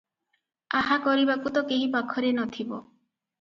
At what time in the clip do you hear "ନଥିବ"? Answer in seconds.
2.39-2.81